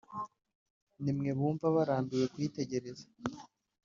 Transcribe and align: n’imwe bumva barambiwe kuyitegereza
n’imwe 1.03 1.29
bumva 1.37 1.65
barambiwe 1.75 2.25
kuyitegereza 2.33 3.05